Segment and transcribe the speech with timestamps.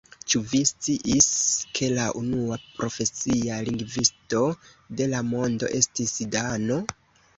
[0.33, 1.27] Ĉu vi sciis
[1.79, 4.41] ke la unua profesia lingvisto
[5.01, 6.81] de la mondo estis dano?